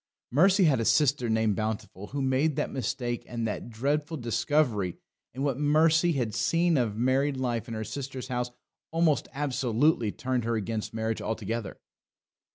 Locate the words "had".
0.63-0.79, 6.13-6.33